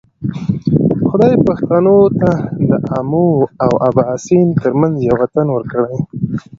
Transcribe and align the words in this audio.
خدای 1.09 1.33
پښتنو 1.47 1.97
ته 2.19 2.31
د 2.69 2.71
آمو 2.97 3.29
او 3.63 3.71
باسین 3.97 4.47
ترمنځ 4.61 4.95
یو 5.07 5.15
وطن 5.23 5.47
ورکړی. 5.51 5.97